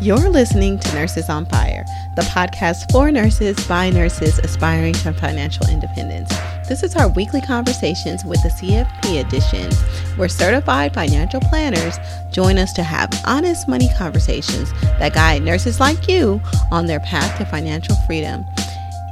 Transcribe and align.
You're 0.00 0.30
listening 0.30 0.78
to 0.78 0.94
Nurses 0.94 1.28
on 1.28 1.44
Fire, 1.46 1.84
the 2.14 2.22
podcast 2.22 2.92
for 2.92 3.10
nurses 3.10 3.56
by 3.66 3.90
nurses 3.90 4.38
aspiring 4.38 4.94
to 4.94 5.12
financial 5.12 5.68
independence. 5.68 6.28
This 6.68 6.84
is 6.84 6.94
our 6.94 7.08
weekly 7.08 7.40
conversations 7.40 8.24
with 8.24 8.40
the 8.44 8.48
CFP 8.48 9.20
editions, 9.20 9.76
where 10.16 10.28
certified 10.28 10.94
financial 10.94 11.40
planners 11.40 11.98
join 12.30 12.58
us 12.58 12.72
to 12.74 12.84
have 12.84 13.10
honest 13.26 13.66
money 13.66 13.88
conversations 13.98 14.70
that 15.00 15.14
guide 15.14 15.42
nurses 15.42 15.80
like 15.80 16.06
you 16.06 16.40
on 16.70 16.86
their 16.86 17.00
path 17.00 17.36
to 17.38 17.44
financial 17.46 17.96
freedom. 18.06 18.44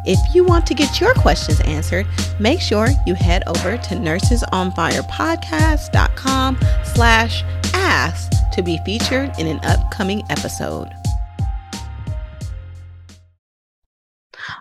If 0.04 0.20
you 0.36 0.44
want 0.44 0.68
to 0.68 0.74
get 0.74 1.00
your 1.00 1.14
questions 1.14 1.60
answered, 1.62 2.06
make 2.38 2.60
sure 2.60 2.90
you 3.08 3.14
head 3.14 3.42
over 3.48 3.76
to 3.76 3.94
nursesonfirepodcast.com 3.96 6.58
slash 6.84 7.42
ask 7.74 8.35
to 8.52 8.62
be 8.62 8.78
featured 8.84 9.32
in 9.38 9.46
an 9.46 9.60
upcoming 9.64 10.22
episode. 10.30 10.88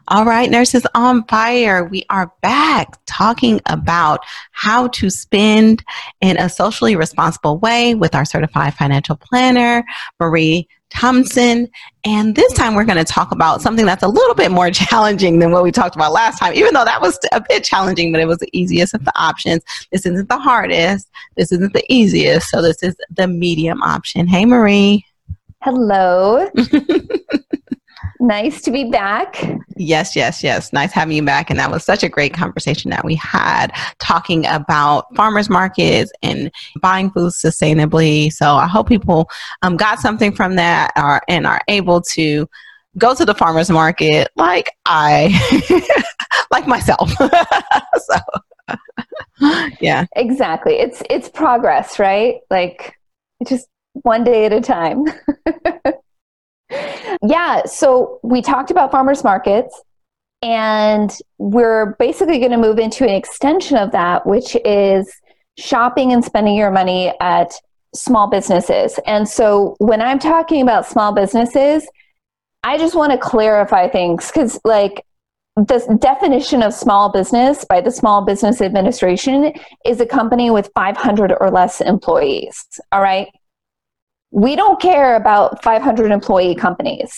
All 0.08 0.26
right, 0.26 0.50
Nurses 0.52 0.86
on 0.94 1.24
Fire, 1.26 1.84
we 1.86 2.06
are 2.10 2.32
back 2.42 2.98
talking 3.06 3.60
about 3.66 4.20
how 4.52 4.88
to 4.90 5.10
spend 5.10 5.84
in 6.22 6.38
a 6.38 6.48
socially 6.48 6.96
responsible 6.96 7.58
way 7.58 7.96
with 7.96 8.14
our 8.14 8.26
certified 8.26 8.76
financial 8.76 9.16
planner, 9.16 9.84
Marie 10.20 10.68
Thomasson. 10.96 11.70
And 12.06 12.36
this 12.36 12.54
time 12.54 12.76
we're 12.76 12.86
going 12.86 12.98
to 12.98 13.04
talk 13.04 13.32
about 13.32 13.62
something 13.62 13.86
that's 13.86 14.04
a 14.04 14.08
little 14.08 14.36
bit 14.36 14.52
more 14.52 14.72
challenging 14.72 15.40
than 15.40 15.52
what 15.52 15.64
we 15.64 15.72
talked 15.72 15.96
about 15.96 16.14
last 16.14 16.40
time, 16.40 16.54
even 16.54 16.74
though 16.74 16.86
that 16.86 17.02
was 17.02 17.20
a 17.32 17.42
bit 17.48 17.64
challenging, 17.64 18.12
but 18.12 18.22
it 18.22 18.28
was 18.28 18.40
the 18.40 18.50
easiest 18.54 18.94
of 18.94 19.04
the 19.06 19.14
options. 19.20 19.64
This 19.92 20.06
isn't 20.06 20.30
the 20.30 20.40
hardest. 20.40 21.10
This 21.36 21.52
isn't 21.52 21.74
the 21.74 21.84
easiest. 21.90 22.50
So 22.50 22.62
this 22.62 22.82
is 22.82 22.96
the 23.16 23.28
medium 23.28 23.82
option. 23.82 24.28
Hey, 24.28 24.46
Marie. 24.46 25.06
Hello. 25.62 26.50
nice 28.20 28.62
to 28.62 28.72
be 28.72 28.90
back. 28.90 29.44
Yes, 29.78 30.16
yes, 30.16 30.44
yes. 30.44 30.72
Nice 30.72 30.94
having 30.94 31.16
you 31.18 31.24
back. 31.24 31.50
And 31.50 31.60
that 31.60 31.70
was 31.70 31.84
such 31.84 32.04
a 32.04 32.10
great 32.10 32.34
conversation 32.34 32.92
that 32.92 33.04
we 33.04 33.16
had 33.16 33.72
talking 34.00 34.46
about 34.46 35.14
farmers 35.16 35.50
markets 35.50 36.12
and 36.24 36.50
buying 36.82 37.12
food 37.12 37.34
sustainably. 37.34 38.32
So 38.32 38.56
I 38.56 38.68
hope 38.68 38.88
people 38.88 39.30
um, 39.64 39.76
got 39.76 40.00
something 40.00 40.32
from 40.34 40.56
that 40.56 40.92
are, 40.96 41.22
and 41.28 41.46
are 41.46 41.62
able 41.68 42.02
to 42.14 42.48
go 42.98 43.14
to 43.14 43.26
the 43.26 43.36
farmers 43.36 43.70
market 43.70 44.30
like 44.38 44.70
I, 44.86 45.30
like 46.52 46.68
myself. 46.68 47.12
so 47.98 48.16
yeah. 49.82 50.06
Exactly. 50.16 50.76
It's, 50.76 51.04
it's 51.10 51.28
progress, 51.28 52.00
right? 52.00 52.40
Like 52.50 52.96
just 53.46 53.68
one 53.94 54.24
day 54.24 54.46
at 54.46 54.54
a 54.54 54.62
time. 54.62 55.06
Yeah, 57.22 57.64
so 57.66 58.20
we 58.24 58.42
talked 58.42 58.72
about 58.72 58.92
farmers 58.92 59.24
markets, 59.24 59.82
and 60.42 61.16
we're 61.38 61.96
basically 61.98 62.40
going 62.40 62.52
to 62.52 62.58
move 62.58 62.78
into 62.80 63.04
an 63.04 63.10
extension 63.10 63.78
of 63.78 63.92
that, 63.92 64.26
which 64.26 64.56
is 64.66 65.12
shopping 65.58 66.12
and 66.12 66.24
spending 66.24 66.56
your 66.56 66.72
money 66.72 67.14
at 67.20 67.54
small 67.94 68.28
businesses. 68.30 69.00
And 69.06 69.28
so 69.28 69.76
when 69.80 70.02
I'm 70.02 70.20
talking 70.20 70.62
about 70.62 70.86
small 70.86 71.14
businesses, 71.14 71.88
I 72.64 72.78
just 72.78 72.96
want 72.96 73.12
to 73.12 73.18
clarify 73.18 73.88
things 73.88 74.28
because, 74.28 74.60
like, 74.66 75.06
the 75.56 75.98
definition 76.02 76.62
of 76.62 76.74
small 76.74 77.10
business 77.10 77.64
by 77.64 77.80
the 77.80 77.92
Small 77.92 78.26
Business 78.26 78.60
Administration 78.60 79.54
is 79.86 80.02
a 80.02 80.06
company 80.06 80.52
with 80.52 80.70
500 80.76 81.34
or 81.40 81.50
less 81.50 81.80
employees. 81.80 82.66
All 82.92 83.02
right 83.02 83.30
we 84.32 84.56
don't 84.56 84.82
care 84.82 85.16
about 85.16 85.64
500 85.64 86.12
employee 86.12 86.56
companies. 86.56 87.14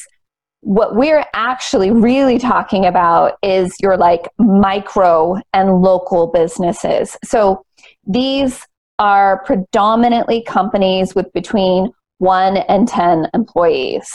What 0.62 0.96
we're 0.96 1.26
actually 1.34 1.92
really 1.92 2.40
talking 2.40 2.86
about 2.86 3.38
is 3.42 3.76
your 3.80 3.98
like 3.98 4.28
micro 4.38 5.38
and 5.54 5.82
local 5.82 6.28
businesses. 6.28 7.18
So 7.24 7.64
these 8.06 8.66
are 9.00 9.44
predominantly 9.44 10.44
companies 10.44 11.16
with 11.16 11.32
between 11.34 11.92
one 12.18 12.58
and 12.58 12.88
10 12.88 13.30
employees. 13.34 14.10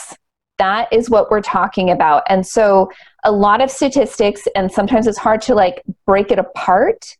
That 0.59 0.93
is 0.93 1.09
what 1.09 1.31
we're 1.31 1.43
talking 1.43 1.91
about. 1.91 2.25
And 2.29 2.47
so 2.47 2.91
a 3.25 3.33
lot 3.33 3.61
of 3.61 3.71
statistics, 3.71 4.43
and 4.55 4.71
sometimes 4.71 5.07
it's 5.07 5.19
hard 5.19 5.41
to 5.43 5.55
like 5.55 5.83
break 6.07 6.31
it 6.31 6.39
apart, 6.39 7.17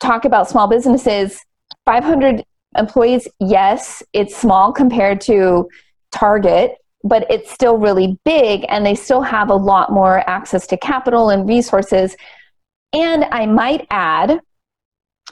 talk 0.00 0.24
about 0.24 0.48
small 0.48 0.68
businesses. 0.68 1.40
500 1.84 2.44
employees, 2.78 3.28
yes, 3.40 4.02
it's 4.12 4.36
small 4.36 4.72
compared 4.72 5.20
to 5.22 5.68
Target, 6.12 6.76
but 7.04 7.26
it's 7.30 7.50
still 7.50 7.78
really 7.78 8.18
big 8.24 8.64
and 8.68 8.84
they 8.84 8.94
still 8.94 9.22
have 9.22 9.50
a 9.50 9.54
lot 9.54 9.92
more 9.92 10.28
access 10.28 10.66
to 10.68 10.76
capital 10.76 11.30
and 11.30 11.48
resources. 11.48 12.16
And 12.92 13.24
I 13.26 13.46
might 13.46 13.86
add, 13.90 14.40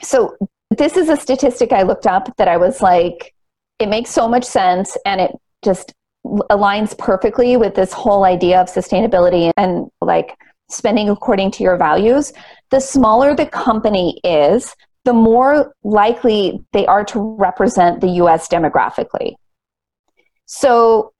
so 0.01 0.37
this 0.69 0.97
is 0.97 1.09
a 1.09 1.17
statistic 1.17 1.71
I 1.71 1.83
looked 1.83 2.07
up 2.07 2.35
that 2.37 2.47
I 2.47 2.57
was 2.57 2.81
like, 2.81 3.33
it 3.79 3.87
makes 3.87 4.09
so 4.09 4.27
much 4.27 4.43
sense 4.43 4.97
and 5.05 5.19
it 5.21 5.31
just 5.63 5.93
aligns 6.25 6.97
perfectly 6.97 7.57
with 7.57 7.75
this 7.75 7.93
whole 7.93 8.23
idea 8.23 8.59
of 8.59 8.67
sustainability 8.67 9.51
and 9.57 9.87
like 10.01 10.35
spending 10.69 11.09
according 11.09 11.51
to 11.51 11.63
your 11.63 11.77
values. 11.77 12.33
The 12.71 12.79
smaller 12.79 13.35
the 13.35 13.45
company 13.45 14.19
is, 14.23 14.75
the 15.05 15.13
more 15.13 15.73
likely 15.83 16.65
they 16.73 16.85
are 16.87 17.05
to 17.05 17.35
represent 17.39 18.01
the 18.01 18.09
US 18.21 18.49
demographically. 18.49 19.35
So 20.45 21.13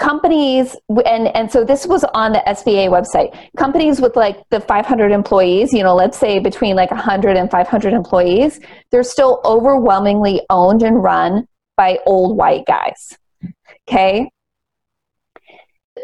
companies 0.00 0.76
and 1.06 1.28
and 1.36 1.52
so 1.52 1.62
this 1.62 1.86
was 1.86 2.04
on 2.14 2.32
the 2.32 2.42
SBA 2.46 2.88
website. 2.88 3.30
Companies 3.56 4.00
with 4.00 4.16
like 4.16 4.42
the 4.50 4.60
500 4.60 5.12
employees, 5.12 5.72
you 5.72 5.82
know, 5.82 5.94
let's 5.94 6.18
say 6.18 6.38
between 6.40 6.74
like 6.74 6.90
100 6.90 7.36
and 7.36 7.50
500 7.50 7.92
employees, 7.92 8.60
they're 8.90 9.04
still 9.04 9.40
overwhelmingly 9.44 10.42
owned 10.50 10.82
and 10.82 11.02
run 11.02 11.46
by 11.76 11.98
old 12.06 12.36
white 12.36 12.66
guys. 12.66 13.16
Okay? 13.88 14.28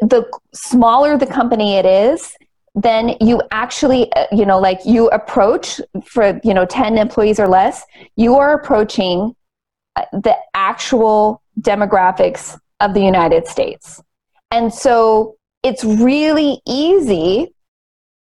The 0.01 0.31
smaller 0.55 1.17
the 1.17 1.27
company 1.27 1.77
it 1.77 1.87
is, 1.87 2.37
then 2.77 3.17
you 3.21 3.41
actually 3.51 4.13
uh, 4.13 4.27
you 4.31 4.45
know 4.45 4.59
like 4.59 4.81
you 4.85 5.09
approach 5.09 5.81
for 6.05 6.39
you 6.45 6.55
know 6.55 6.67
10 6.67 6.99
employees 6.99 7.41
or 7.41 7.49
less 7.49 7.83
you 8.17 8.37
are 8.37 8.53
approaching 8.53 9.35
uh, 9.97 10.05
the 10.13 10.37
actual 10.55 11.43
demographics 11.61 12.59
of 12.81 12.95
the 12.95 13.01
united 13.01 13.47
states. 13.47 14.03
And 14.51 14.73
so 14.73 15.37
it's 15.63 15.83
really 15.83 16.61
easy 16.67 17.53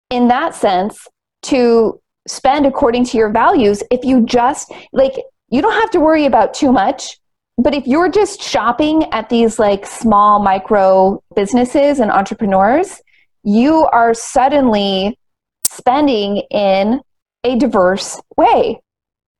in 0.09 0.27
that 0.29 0.55
sense 0.55 1.07
to 1.43 1.99
spend 2.27 2.65
according 2.65 3.03
to 3.05 3.17
your 3.17 3.29
values 3.29 3.83
if 3.91 4.05
you 4.05 4.25
just 4.25 4.71
like 4.93 5.13
you 5.49 5.61
don't 5.61 5.73
have 5.73 5.91
to 5.91 5.99
worry 5.99 6.25
about 6.25 6.53
too 6.53 6.71
much 6.71 7.19
but 7.57 7.73
if 7.73 7.85
you're 7.85 8.09
just 8.09 8.41
shopping 8.41 9.03
at 9.11 9.29
these 9.29 9.59
like 9.59 9.85
small 9.85 10.39
micro 10.41 11.21
businesses 11.35 11.99
and 11.99 12.11
entrepreneurs 12.11 13.01
you 13.43 13.85
are 13.87 14.13
suddenly 14.13 15.17
spending 15.65 16.37
in 16.51 17.01
a 17.43 17.55
diverse 17.57 18.19
way. 18.37 18.79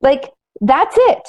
Like 0.01 0.29
that's 0.61 0.95
it. 0.97 1.27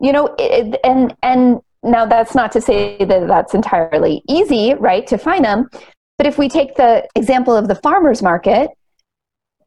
You 0.00 0.12
know, 0.12 0.34
it, 0.38 0.78
and 0.84 1.14
and 1.22 1.60
now 1.82 2.06
that's 2.06 2.34
not 2.34 2.52
to 2.52 2.60
say 2.60 2.96
that 3.04 3.28
that's 3.28 3.54
entirely 3.54 4.22
easy, 4.28 4.74
right, 4.74 5.06
to 5.06 5.16
find 5.16 5.44
them. 5.44 5.68
But 6.18 6.26
if 6.26 6.38
we 6.38 6.48
take 6.48 6.76
the 6.76 7.06
example 7.14 7.56
of 7.56 7.68
the 7.68 7.74
farmers 7.76 8.22
market, 8.22 8.70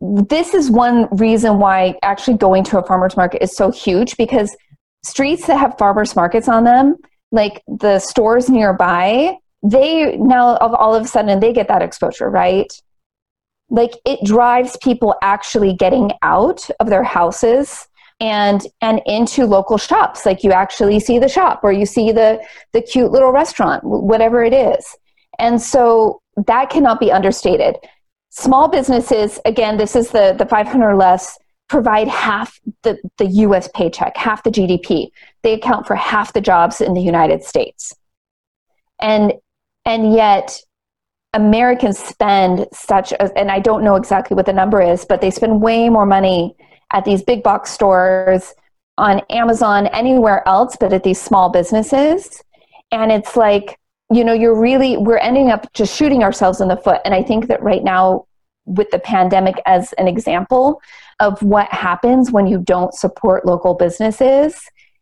this 0.02 0.54
is 0.54 0.70
one 0.70 1.08
reason 1.12 1.60
why 1.60 1.96
actually 2.04 2.38
going 2.38 2.64
to 2.66 2.80
a 2.80 2.86
farmers 2.86 3.18
market 3.18 3.44
is 3.44 3.56
so 3.56 3.72
huge 3.72 4.18
because 4.18 4.56
streets 5.04 5.48
that 5.48 5.58
have 5.58 5.78
farmers 5.78 6.16
markets 6.16 6.48
on 6.48 6.64
them, 6.64 6.96
like 7.32 7.62
the 7.68 8.00
stores 8.00 8.50
nearby, 8.50 9.36
they 9.64 10.16
now 10.18 10.56
of 10.58 10.74
all 10.74 10.96
of 10.96 11.04
a 11.04 11.08
sudden 11.08 11.40
they 11.40 11.54
get 11.54 11.68
that 11.68 11.82
exposure, 11.82 12.30
right? 12.30 12.72
Like 13.70 13.94
it 14.06 14.24
drives 14.26 14.78
people 14.78 15.16
actually 15.22 15.74
getting 15.74 16.12
out 16.22 16.68
of 16.80 16.88
their 16.90 17.04
houses 17.04 17.88
and 18.20 18.66
and 18.82 19.02
into 19.06 19.46
local 19.46 19.78
shops. 19.78 20.26
Like 20.26 20.44
you 20.44 20.52
actually 20.52 21.00
see 21.00 21.20
the 21.20 21.30
shop 21.30 21.62
or 21.64 21.72
you 21.72 21.86
see 21.86 22.12
the 22.12 22.42
the 22.74 22.82
cute 22.82 23.12
little 23.12 23.32
restaurant 23.32 23.84
whatever 23.84 24.44
it 24.44 24.54
is. 24.54 24.96
And 25.40 25.62
so 25.62 26.22
that 26.48 26.70
cannot 26.70 27.00
be 27.00 27.12
understated. 27.12 27.76
Small 28.30 28.70
businesses 28.70 29.40
again 29.46 29.78
this 29.78 29.96
is 29.96 30.10
the 30.12 30.36
the 30.38 30.46
500 30.46 30.90
or 30.90 30.96
less 30.96 31.38
provide 31.68 32.08
half 32.08 32.60
the 32.84 32.98
the 33.18 33.26
US 33.26 33.70
paycheck 33.76 34.16
half 34.18 34.44
the 34.44 34.50
GDP 34.50 35.10
they 35.44 35.54
account 35.54 35.86
for 35.86 35.96
half 35.96 36.34
the 36.34 36.42
jobs 36.42 36.82
in 36.82 36.94
the 36.94 37.02
United 37.02 37.44
States. 37.44 37.94
And 39.02 39.34
and 39.90 40.14
yet 40.14 40.58
Americans 41.34 42.00
spend 42.00 42.68
such 42.72 43.12
a, 43.12 43.38
and 43.38 43.52
I 43.52 43.60
don't 43.60 43.84
know 43.84 43.96
exactly 43.96 44.36
what 44.36 44.46
the 44.46 44.54
number 44.54 44.82
is, 44.82 45.06
but 45.06 45.22
they 45.22 45.32
spend 45.32 45.62
way 45.62 45.90
more 45.90 46.06
money 46.06 46.56
at 46.92 47.06
these 47.06 47.24
big 47.24 47.44
box 47.44 47.72
stores, 47.72 48.54
on 48.98 49.22
Amazon, 49.30 49.88
anywhere 49.88 50.48
else, 50.48 50.76
but 50.80 50.92
at 50.92 51.04
these 51.04 51.22
small 51.22 51.50
businesses. 51.50 52.44
And 52.92 53.12
it's 53.12 53.36
like 53.36 53.80
you 54.12 54.24
know, 54.24 54.34
you're 54.34 54.60
really, 54.60 54.98
we're 54.98 55.18
ending 55.18 55.52
up 55.52 55.72
just 55.74 55.96
shooting 55.96 56.24
ourselves 56.24 56.62
in 56.62 56.68
the 56.68 56.78
foot. 56.78 57.02
And 57.06 57.14
I 57.14 57.22
think 57.22 57.48
that 57.48 57.62
right 57.62 57.84
now, 57.84 58.26
with 58.66 58.90
the 58.92 59.00
pandemic 59.00 59.62
as 59.66 59.94
an 59.94 60.08
example 60.08 60.82
of 61.20 61.42
what 61.42 61.68
happens 61.72 62.32
when 62.32 62.46
you 62.46 62.60
don't 62.60 62.94
support 62.94 63.46
local 63.46 63.74
businesses 63.74 64.60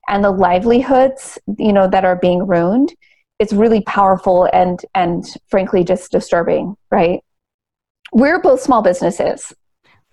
and 0.07 0.23
the 0.23 0.31
livelihoods, 0.31 1.37
you 1.57 1.73
know, 1.73 1.87
that 1.87 2.05
are 2.05 2.15
being 2.15 2.45
ruined, 2.47 2.93
it's 3.39 3.53
really 3.53 3.81
powerful 3.81 4.49
and 4.51 4.83
and 4.95 5.25
frankly 5.49 5.83
just 5.83 6.11
disturbing, 6.11 6.75
right? 6.91 7.21
We're 8.13 8.39
both 8.39 8.61
small 8.61 8.81
businesses. 8.81 9.53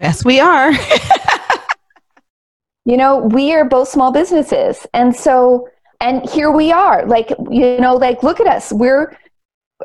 Yes, 0.00 0.24
we 0.24 0.40
are. 0.40 0.72
you 2.84 2.96
know, 2.96 3.18
we 3.18 3.54
are 3.54 3.64
both 3.64 3.88
small 3.88 4.12
businesses. 4.12 4.86
And 4.92 5.14
so 5.14 5.68
and 6.00 6.28
here 6.28 6.50
we 6.50 6.70
are 6.70 7.06
like 7.06 7.30
you 7.50 7.78
know 7.78 7.94
like 7.94 8.22
look 8.22 8.40
at 8.40 8.46
us 8.46 8.72
we're 8.72 9.16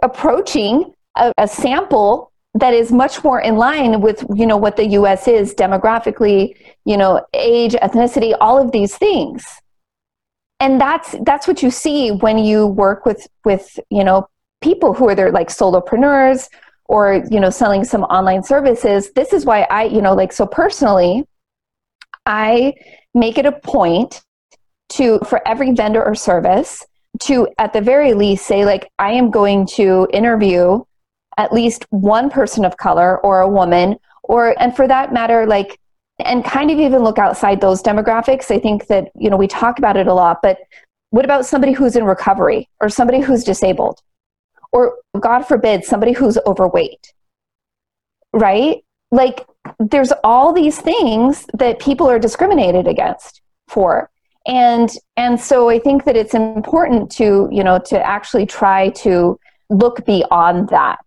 approaching 0.03 0.93
a, 1.15 1.31
a, 1.37 1.47
sample 1.47 2.31
that 2.53 2.73
is 2.73 2.91
much 2.91 3.23
more 3.23 3.39
in 3.39 3.55
line 3.55 4.01
with 4.01 4.23
you 4.35 4.45
know 4.45 4.57
what 4.57 4.75
the 4.75 4.83
us 4.83 5.27
is 5.27 5.53
demographically 5.53 6.55
you 6.85 6.97
know 6.97 7.25
age 7.33 7.73
ethnicity 7.73 8.35
all 8.41 8.57
of 8.57 8.71
these 8.71 8.97
things 8.97 9.45
and 10.59 10.79
that's 10.79 11.15
that's 11.23 11.47
what 11.47 11.63
you 11.63 11.71
see 11.71 12.11
when 12.11 12.37
you 12.37 12.67
work 12.67 13.05
with 13.05 13.27
with 13.45 13.79
you 13.89 14.03
know 14.03 14.27
people 14.61 14.93
who 14.93 15.07
are 15.07 15.15
there 15.15 15.31
like 15.31 15.49
solopreneurs 15.49 16.49
or 16.85 17.23
you 17.29 17.39
know 17.39 17.49
selling 17.49 17.83
some 17.83 18.03
online 18.03 18.43
services. 18.43 19.11
This 19.13 19.33
is 19.33 19.45
why 19.45 19.61
i 19.69 19.83
you 19.83 20.01
know 20.01 20.13
like 20.13 20.33
so 20.33 20.45
personally 20.45 21.25
i 22.25 22.73
make 23.13 23.37
it 23.37 23.45
a 23.45 23.51
point 23.51 24.21
to 24.89 25.19
for 25.19 25.45
every 25.47 25.71
vendor 25.71 26.03
or 26.03 26.15
service 26.15 26.85
to 27.19 27.47
at 27.57 27.73
the 27.73 27.81
very 27.81 28.13
least 28.13 28.45
say 28.45 28.65
like 28.65 28.89
i 28.99 29.11
am 29.11 29.31
going 29.31 29.65
to 29.65 30.07
interview 30.13 30.83
at 31.37 31.53
least 31.53 31.85
one 31.89 32.29
person 32.29 32.65
of 32.65 32.77
color 32.77 33.19
or 33.19 33.41
a 33.41 33.47
woman 33.47 33.95
or 34.23 34.59
and 34.61 34.75
for 34.75 34.87
that 34.87 35.13
matter 35.13 35.45
like 35.47 35.79
and 36.19 36.43
kind 36.43 36.71
of 36.71 36.79
even 36.79 37.03
look 37.03 37.17
outside 37.17 37.61
those 37.61 37.81
demographics. 37.81 38.51
I 38.51 38.59
think 38.59 38.87
that 38.87 39.11
you 39.15 39.29
know 39.29 39.37
we 39.37 39.47
talk 39.47 39.79
about 39.79 39.97
it 39.97 40.07
a 40.07 40.13
lot 40.13 40.39
but 40.41 40.59
what 41.11 41.25
about 41.25 41.45
somebody 41.45 41.73
who's 41.73 41.95
in 41.95 42.03
recovery 42.03 42.69
or 42.79 42.89
somebody 42.89 43.19
who's 43.19 43.43
disabled? 43.43 43.99
Or 44.71 44.97
god 45.19 45.43
forbid 45.43 45.83
somebody 45.83 46.13
who's 46.13 46.37
overweight 46.45 47.13
right? 48.33 48.83
Like 49.11 49.45
there's 49.79 50.11
all 50.23 50.53
these 50.53 50.79
things 50.79 51.45
that 51.53 51.79
people 51.79 52.09
are 52.09 52.19
discriminated 52.19 52.87
against 52.87 53.41
for. 53.67 54.09
And 54.45 54.89
and 55.17 55.39
so 55.39 55.69
i 55.69 55.77
think 55.79 56.05
that 56.05 56.15
it's 56.15 56.33
important 56.33 57.11
to 57.11 57.49
you 57.51 57.63
know 57.63 57.77
to 57.77 58.01
actually 58.05 58.45
try 58.45 58.89
to 58.89 59.39
look 59.69 60.05
beyond 60.05 60.69
that. 60.69 60.99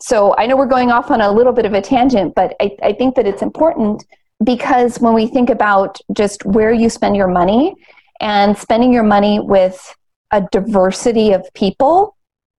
So 0.00 0.34
i 0.38 0.46
know 0.46 0.56
we're 0.56 0.66
going 0.66 0.90
off 0.90 1.10
on 1.10 1.20
a 1.20 1.30
little 1.30 1.52
bit 1.52 1.66
of 1.66 1.74
a 1.74 1.82
tangent 1.82 2.34
but 2.34 2.56
i, 2.60 2.76
I 2.82 2.92
think 2.92 3.14
that 3.16 3.26
it's 3.26 3.42
important 3.42 4.04
because 4.44 4.98
when 4.98 5.14
we 5.14 5.26
think 5.26 5.50
about 5.50 5.98
just 6.12 6.44
where 6.44 6.72
you 6.72 6.88
spend 6.88 7.16
your 7.16 7.28
money 7.28 7.74
and 8.20 8.56
spending 8.56 8.92
your 8.92 9.02
money 9.02 9.40
with 9.40 9.94
a 10.30 10.42
diversity 10.52 11.32
of 11.32 11.46
people 11.54 12.16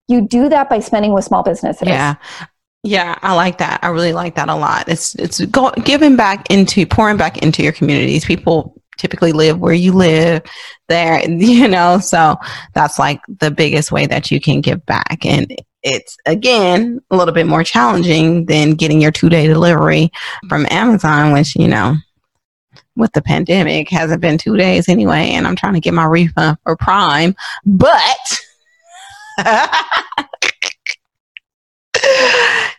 you 0.08 0.26
do 0.26 0.48
that 0.48 0.68
by 0.68 0.78
spending 0.78 1.12
with 1.12 1.24
small 1.24 1.42
businesses 1.42 1.88
yeah 1.88 2.14
yeah, 2.86 3.18
I 3.22 3.34
like 3.34 3.56
that. 3.58 3.80
I 3.82 3.88
really 3.88 4.12
like 4.12 4.34
that 4.34 4.50
a 4.50 4.54
lot. 4.54 4.90
It's 4.90 5.14
it's 5.14 5.42
go, 5.46 5.70
giving 5.86 6.16
back 6.16 6.50
into 6.50 6.86
pouring 6.86 7.16
back 7.16 7.38
into 7.38 7.62
your 7.62 7.72
communities. 7.72 8.26
People 8.26 8.78
typically 8.98 9.32
live 9.32 9.58
where 9.58 9.74
you 9.74 9.92
live 9.92 10.42
there 10.88 11.20
you 11.28 11.68
know 11.68 11.98
so 11.98 12.36
that's 12.74 12.98
like 12.98 13.20
the 13.40 13.50
biggest 13.50 13.90
way 13.92 14.06
that 14.06 14.30
you 14.30 14.40
can 14.40 14.60
give 14.60 14.84
back 14.86 15.24
and 15.24 15.56
it's 15.84 16.16
again 16.26 17.00
a 17.10 17.16
little 17.16 17.34
bit 17.34 17.46
more 17.46 17.62
challenging 17.62 18.46
than 18.46 18.72
getting 18.72 19.00
your 19.00 19.12
two 19.12 19.28
day 19.28 19.46
delivery 19.46 20.10
from 20.48 20.66
amazon 20.70 21.32
which 21.32 21.54
you 21.54 21.68
know 21.68 21.94
with 22.96 23.12
the 23.12 23.22
pandemic 23.22 23.88
hasn't 23.90 24.20
been 24.20 24.38
two 24.38 24.56
days 24.56 24.88
anyway 24.88 25.30
and 25.30 25.46
i'm 25.46 25.54
trying 25.54 25.74
to 25.74 25.80
get 25.80 25.94
my 25.94 26.04
refund 26.04 26.56
for 26.64 26.76
prime 26.76 27.36
but 27.64 28.38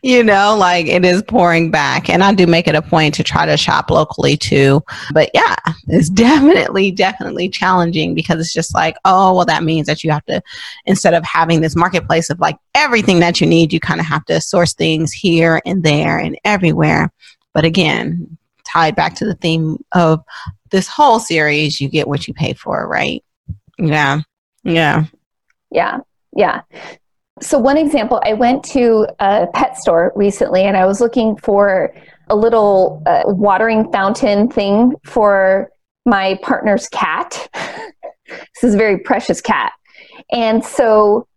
you 0.05 0.23
know, 0.23 0.55
like 0.55 0.85
it 0.85 1.03
is 1.03 1.23
pouring 1.23 1.71
back. 1.71 2.11
And 2.11 2.23
I 2.23 2.31
do 2.31 2.45
make 2.45 2.67
it 2.67 2.75
a 2.75 2.81
point 2.83 3.15
to 3.15 3.23
try 3.23 3.47
to 3.47 3.57
shop 3.57 3.89
locally 3.89 4.37
too. 4.37 4.83
But 5.11 5.31
yeah, 5.33 5.55
it's 5.87 6.09
definitely, 6.11 6.91
definitely 6.91 7.49
challenging 7.49 8.13
because 8.13 8.39
it's 8.39 8.53
just 8.53 8.75
like, 8.75 8.97
oh, 9.03 9.33
well, 9.33 9.47
that 9.47 9.63
means 9.63 9.87
that 9.87 10.03
you 10.03 10.11
have 10.11 10.23
to, 10.25 10.43
instead 10.85 11.15
of 11.15 11.23
having 11.25 11.61
this 11.61 11.75
marketplace 11.75 12.29
of 12.29 12.39
like 12.39 12.55
everything 12.75 13.19
that 13.21 13.41
you 13.41 13.47
need, 13.47 13.73
you 13.73 13.79
kind 13.79 13.99
of 13.99 14.05
have 14.05 14.23
to 14.25 14.39
source 14.39 14.75
things 14.75 15.11
here 15.11 15.59
and 15.65 15.81
there 15.81 16.19
and 16.19 16.37
everywhere. 16.45 17.11
But 17.55 17.65
again, 17.65 18.37
tied 18.63 18.95
back 18.95 19.15
to 19.15 19.25
the 19.25 19.33
theme 19.33 19.83
of 19.93 20.23
this 20.69 20.87
whole 20.87 21.19
series, 21.19 21.81
you 21.81 21.89
get 21.89 22.07
what 22.07 22.27
you 22.27 22.33
pay 22.35 22.53
for, 22.53 22.87
right? 22.87 23.23
Yeah. 23.79 24.21
Yeah. 24.63 25.05
Yeah. 25.71 26.01
Yeah. 26.35 26.61
So, 27.41 27.59
one 27.59 27.77
example, 27.77 28.21
I 28.23 28.33
went 28.33 28.63
to 28.65 29.07
a 29.19 29.47
pet 29.53 29.77
store 29.77 30.13
recently 30.15 30.63
and 30.63 30.77
I 30.77 30.85
was 30.85 31.01
looking 31.01 31.35
for 31.37 31.93
a 32.29 32.35
little 32.35 33.03
uh, 33.05 33.23
watering 33.25 33.91
fountain 33.91 34.49
thing 34.49 34.93
for 35.03 35.69
my 36.05 36.39
partner's 36.41 36.87
cat. 36.87 37.49
this 38.27 38.63
is 38.63 38.75
a 38.75 38.77
very 38.77 38.99
precious 38.99 39.41
cat. 39.41 39.73
And 40.31 40.63
so 40.63 41.27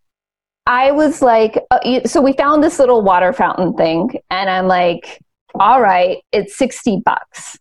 I 0.66 0.92
was 0.92 1.20
like, 1.20 1.58
uh, 1.70 2.06
so 2.06 2.20
we 2.20 2.32
found 2.34 2.62
this 2.62 2.78
little 2.78 3.02
water 3.02 3.32
fountain 3.32 3.74
thing, 3.74 4.10
and 4.30 4.48
I'm 4.48 4.68
like, 4.68 5.20
all 5.54 5.80
right, 5.80 6.18
it's 6.30 6.56
60 6.56 7.02
bucks. 7.04 7.58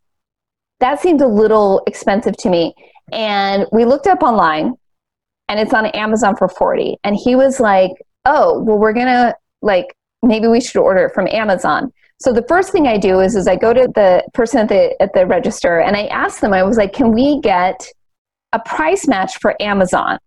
That 0.79 0.99
seemed 0.99 1.21
a 1.21 1.27
little 1.27 1.81
expensive 1.87 2.37
to 2.37 2.49
me. 2.49 2.75
And 3.11 3.65
we 3.71 3.85
looked 3.85 4.05
up 4.05 4.21
online 4.21 4.73
and 5.47 5.59
it's 5.59 5.73
on 5.73 5.85
Amazon 5.87 6.35
for 6.35 6.47
40. 6.47 6.97
And 7.03 7.15
he 7.15 7.35
was 7.35 7.59
like, 7.59 7.91
oh, 8.27 8.59
well, 8.59 8.77
we're 8.77 8.93
going 8.93 9.07
to 9.07 9.35
like, 9.61 9.95
maybe 10.21 10.47
we 10.47 10.61
should 10.61 10.79
order 10.79 11.05
it 11.05 11.13
from 11.13 11.27
Amazon. 11.27 11.91
So 12.19 12.33
the 12.33 12.45
first 12.47 12.71
thing 12.71 12.87
I 12.87 12.97
do 12.97 13.19
is, 13.19 13.35
is 13.35 13.47
I 13.47 13.55
go 13.55 13.73
to 13.73 13.87
the 13.93 14.23
person 14.33 14.59
at 14.59 14.69
the, 14.69 15.01
at 15.01 15.13
the 15.13 15.25
register 15.25 15.79
and 15.79 15.95
I 15.95 16.05
ask 16.07 16.39
them, 16.39 16.53
I 16.53 16.63
was 16.63 16.77
like, 16.77 16.93
can 16.93 17.11
we 17.11 17.39
get 17.41 17.87
a 18.53 18.59
price 18.59 19.07
match 19.07 19.39
for 19.39 19.59
Amazon? 19.61 20.19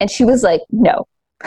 And 0.00 0.10
she 0.10 0.24
was 0.24 0.42
like, 0.42 0.60
no. 0.70 1.06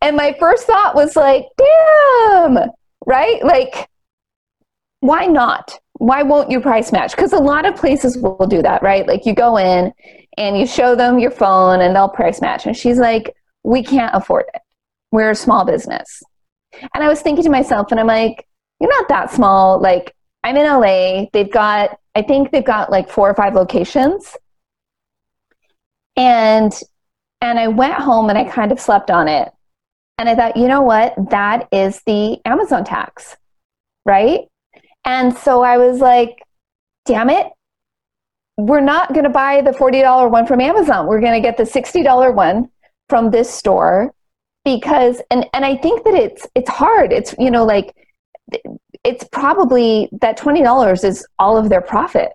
and 0.00 0.16
my 0.16 0.34
first 0.38 0.66
thought 0.66 0.94
was 0.94 1.16
like, 1.16 1.44
damn, 1.58 2.58
right? 3.06 3.44
Like, 3.44 3.88
why 5.00 5.26
not? 5.26 5.78
Why 6.02 6.24
won't 6.24 6.50
you 6.50 6.60
price 6.60 6.90
match? 6.90 7.12
Because 7.14 7.32
a 7.32 7.38
lot 7.38 7.64
of 7.64 7.76
places 7.76 8.18
will 8.18 8.48
do 8.48 8.60
that, 8.60 8.82
right? 8.82 9.06
Like 9.06 9.24
you 9.24 9.36
go 9.36 9.56
in 9.56 9.92
and 10.36 10.58
you 10.58 10.66
show 10.66 10.96
them 10.96 11.20
your 11.20 11.30
phone 11.30 11.80
and 11.80 11.94
they'll 11.94 12.08
price 12.08 12.40
match. 12.40 12.66
And 12.66 12.76
she's 12.76 12.98
like, 12.98 13.36
we 13.62 13.84
can't 13.84 14.12
afford 14.12 14.46
it. 14.52 14.62
We're 15.12 15.30
a 15.30 15.36
small 15.36 15.64
business. 15.64 16.20
And 16.92 17.04
I 17.04 17.08
was 17.08 17.20
thinking 17.22 17.44
to 17.44 17.50
myself, 17.50 17.92
and 17.92 18.00
I'm 18.00 18.08
like, 18.08 18.48
you're 18.80 18.90
not 18.90 19.08
that 19.10 19.30
small. 19.30 19.80
Like, 19.80 20.12
I'm 20.42 20.56
in 20.56 20.66
LA. 20.66 21.26
They've 21.32 21.52
got, 21.52 21.96
I 22.16 22.22
think 22.22 22.50
they've 22.50 22.64
got 22.64 22.90
like 22.90 23.08
four 23.08 23.30
or 23.30 23.34
five 23.34 23.54
locations. 23.54 24.36
And 26.16 26.72
and 27.40 27.60
I 27.60 27.68
went 27.68 27.94
home 27.94 28.28
and 28.28 28.36
I 28.36 28.42
kind 28.42 28.72
of 28.72 28.80
slept 28.80 29.08
on 29.08 29.28
it. 29.28 29.52
And 30.18 30.28
I 30.28 30.34
thought, 30.34 30.56
you 30.56 30.66
know 30.66 30.82
what? 30.82 31.14
That 31.30 31.68
is 31.70 32.02
the 32.06 32.40
Amazon 32.44 32.82
tax. 32.82 33.36
Right? 34.04 34.48
And 35.04 35.36
so 35.36 35.62
I 35.62 35.78
was 35.78 36.00
like, 36.00 36.42
damn 37.06 37.30
it, 37.30 37.48
we're 38.56 38.80
not 38.80 39.12
going 39.12 39.24
to 39.24 39.30
buy 39.30 39.60
the 39.60 39.70
$40 39.70 40.30
one 40.30 40.46
from 40.46 40.60
Amazon. 40.60 41.06
We're 41.06 41.20
going 41.20 41.34
to 41.34 41.40
get 41.40 41.56
the 41.56 41.64
$60 41.64 42.34
one 42.34 42.70
from 43.08 43.30
this 43.30 43.52
store 43.52 44.14
because 44.64 45.20
and 45.30 45.46
and 45.52 45.64
I 45.64 45.76
think 45.76 46.04
that 46.04 46.14
it's 46.14 46.46
it's 46.54 46.70
hard. 46.70 47.12
It's 47.12 47.34
you 47.38 47.50
know 47.50 47.64
like 47.64 47.94
it's 49.04 49.24
probably 49.32 50.08
that 50.20 50.38
$20 50.38 51.04
is 51.04 51.26
all 51.38 51.56
of 51.56 51.68
their 51.68 51.80
profit. 51.80 52.30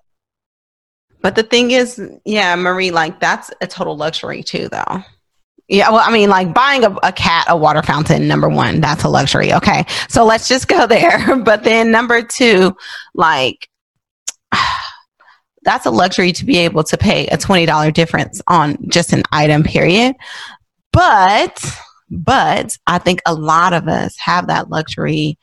But 1.21 1.35
the 1.35 1.43
thing 1.43 1.71
is, 1.71 2.01
yeah, 2.25 2.55
Marie, 2.55 2.91
like 2.91 3.19
that's 3.19 3.51
a 3.61 3.67
total 3.67 3.97
luxury 3.97 4.43
too 4.43 4.69
though. 4.69 5.03
Yeah, 5.67 5.89
well, 5.89 6.01
I 6.03 6.11
mean, 6.11 6.29
like 6.29 6.53
buying 6.53 6.85
a, 6.85 6.95
a, 7.03 7.11
cat 7.11 7.45
a 7.49 7.57
water 7.57 7.81
fountain, 7.81 8.27
number 8.27 8.47
one, 8.47 8.79
that's 8.79 9.03
a 9.03 9.09
luxury. 9.09 9.53
Okay. 9.53 9.85
So 10.07 10.23
let's 10.23 10.47
just 10.47 10.67
go 10.67 10.87
there. 10.87 11.35
But 11.37 11.63
then 11.63 11.91
number 11.91 12.21
two, 12.21 12.75
like 13.13 13.69
that's 15.63 15.85
a 15.85 15.91
luxury 15.91 16.31
to 16.33 16.45
be 16.45 16.57
able 16.59 16.83
to 16.85 16.97
pay 16.97 17.27
a 17.27 17.37
$20 17.37 17.93
difference 17.93 18.41
on 18.47 18.77
just 18.87 19.11
an 19.11 19.23
item, 19.31 19.63
period. 19.63 20.15
But, 20.93 21.63
but 22.09 22.77
I 22.87 22.97
think 22.97 23.21
a 23.25 23.33
lot 23.33 23.73
of 23.73 23.89
us 23.89 24.15
have 24.17 24.47
that 24.47 24.69
luxury 24.69 25.37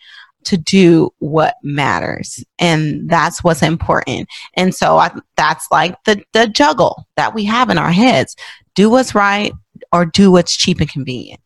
to 0.44 0.56
do 0.56 1.10
what 1.18 1.54
matters 1.62 2.44
and 2.58 3.08
that's 3.08 3.42
what's 3.42 3.62
important 3.62 4.28
and 4.54 4.74
so 4.74 4.98
I, 4.98 5.10
that's 5.38 5.66
like 5.70 5.96
the 6.04 6.22
the 6.34 6.46
juggle 6.48 7.06
that 7.16 7.34
we 7.34 7.44
have 7.46 7.70
in 7.70 7.78
our 7.78 7.90
heads 7.90 8.36
do 8.74 8.90
what's 8.90 9.14
right 9.14 9.54
or 9.94 10.04
do 10.04 10.32
what's 10.32 10.56
cheap 10.56 10.80
and 10.80 10.90
convenient. 10.90 11.40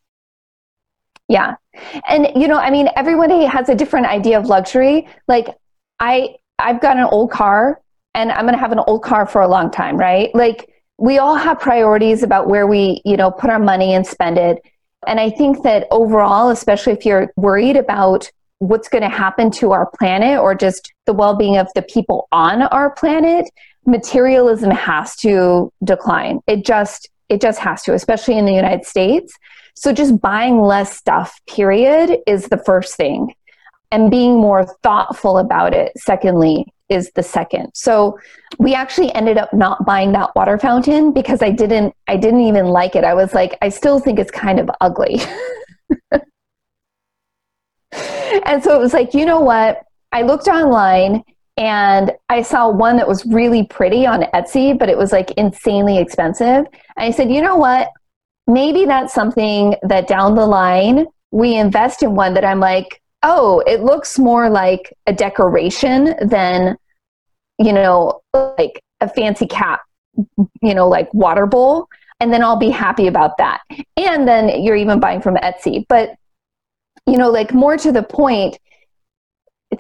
Yeah. 1.29 1.57
And 2.09 2.29
you 2.35 2.49
know, 2.49 2.57
I 2.57 2.71
mean, 2.71 2.89
everybody 2.97 3.45
has 3.45 3.69
a 3.69 3.75
different 3.75 4.07
idea 4.07 4.39
of 4.39 4.47
luxury. 4.47 5.07
Like 5.29 5.49
I 6.01 6.37
I've 6.59 6.81
got 6.81 6.97
an 6.97 7.05
old 7.05 7.31
car 7.31 7.81
and 8.15 8.33
I'm 8.33 8.43
going 8.47 8.55
to 8.55 8.61
have 8.61 8.73
an 8.73 8.81
old 8.81 9.05
car 9.05 9.27
for 9.27 9.43
a 9.43 9.49
long 9.49 9.71
time, 9.71 9.97
right? 9.97 10.35
Like 10.35 10.69
we 10.97 11.19
all 11.19 11.37
have 11.37 11.61
priorities 11.61 12.23
about 12.23 12.49
where 12.49 12.67
we, 12.67 13.01
you 13.05 13.17
know, 13.17 13.31
put 13.31 13.51
our 13.51 13.61
money 13.61 13.95
and 13.95 14.05
spend 14.05 14.39
it. 14.39 14.59
And 15.07 15.21
I 15.21 15.31
think 15.31 15.63
that 15.63 15.87
overall, 15.93 16.51
especially 16.51 16.95
if 16.95 17.07
you're 17.07 17.31
worried 17.37 17.77
about 17.77 18.29
what's 18.59 18.89
going 18.89 19.03
to 19.03 19.09
happen 19.09 19.53
to 19.53 19.71
our 19.71 19.87
planet 19.87 20.41
or 20.41 20.55
just 20.55 20.93
the 21.07 21.13
well-being 21.13 21.59
of 21.59 21.69
the 21.77 21.83
people 21.83 22.27
on 22.33 22.63
our 22.63 22.91
planet, 22.91 23.49
materialism 23.87 24.73
has 24.73 25.15
to 25.17 25.73
decline. 25.85 26.41
It 26.49 26.65
just 26.65 27.09
it 27.29 27.41
just 27.41 27.59
has 27.61 27.83
to, 27.83 27.95
especially 27.95 28.39
in 28.39 28.45
the 28.45 28.53
United 28.53 28.85
States. 28.85 29.35
So 29.75 29.93
just 29.93 30.21
buying 30.21 30.61
less 30.61 30.97
stuff, 30.97 31.41
period, 31.47 32.19
is 32.27 32.49
the 32.49 32.59
first 32.59 32.97
thing. 32.97 33.35
And 33.91 34.11
being 34.11 34.35
more 34.35 34.67
thoughtful 34.83 35.39
about 35.39 35.73
it, 35.73 35.93
secondly, 35.97 36.67
is 36.89 37.11
the 37.15 37.23
second. 37.23 37.71
So 37.75 38.19
we 38.59 38.75
actually 38.75 39.15
ended 39.15 39.39
up 39.39 39.53
not 39.53 39.85
buying 39.85 40.13
that 40.13 40.35
water 40.35 40.59
fountain 40.59 41.13
because 41.13 41.43
I 41.43 41.51
didn't 41.51 41.95
I 42.07 42.17
didn't 42.17 42.41
even 42.41 42.67
like 42.67 42.97
it. 42.97 43.05
I 43.05 43.15
was 43.15 43.35
like, 43.35 43.57
I 43.63 43.69
still 43.69 44.01
think 44.01 44.19
it's 44.19 44.31
kind 44.31 44.59
of 44.59 44.71
ugly. 44.81 45.21
and 48.47 48.63
so 48.63 48.75
it 48.75 48.81
was 48.81 48.93
like, 48.93 49.15
you 49.15 49.25
know 49.25 49.41
what? 49.41 49.83
I 50.13 50.23
looked 50.23 50.49
online 50.49 51.23
and 51.59 52.13
I 52.31 52.41
saw 52.41 52.71
one 52.71 52.97
that 52.97 53.07
was 53.07 53.27
really 53.27 53.65
pretty 53.65 54.07
on 54.07 54.23
Etsy, 54.35 54.79
but 54.79 54.89
it 54.89 54.97
was 54.97 55.13
like 55.13 55.33
insanely 55.33 55.99
expensive. 55.99 56.65
And 56.65 56.67
I 56.97 57.11
said, 57.11 57.31
you 57.31 57.43
know 57.43 57.57
what? 57.57 57.89
maybe 58.49 58.87
that's 58.87 59.15
something 59.15 59.77
that 59.83 60.09
down 60.09 60.35
the 60.35 60.47
line 60.47 61.07
we 61.31 61.55
invest 61.55 62.03
in 62.03 62.17
one 62.17 62.35
that 62.35 62.45
I'm 62.45 62.59
like, 62.59 63.01
oh, 63.23 63.63
it 63.67 63.83
looks 63.83 64.19
more 64.19 64.49
like 64.49 64.93
a 65.07 65.13
decoration 65.13 66.15
than, 66.27 66.77
you 67.59 67.73
know, 67.73 68.23
like 68.33 68.83
a 69.01 69.09
fancy 69.09 69.47
cap, 69.47 69.83
you 70.63 70.75
know, 70.75 70.89
like 70.89 71.13
water 71.13 71.47
bowl. 71.47 71.87
And 72.21 72.33
then 72.33 72.43
I'll 72.43 72.57
be 72.57 72.71
happy 72.71 73.07
about 73.07 73.37
that. 73.37 73.61
And 73.97 74.27
then 74.27 74.63
you're 74.63 74.77
even 74.77 74.99
buying 74.99 75.21
from 75.21 75.37
Etsy. 75.37 75.85
But, 75.89 76.15
you 77.07 77.19
know, 77.19 77.31
like 77.31 77.53
more 77.53 77.77
to 77.77 77.93
the 77.93 78.03
point, 78.03 78.59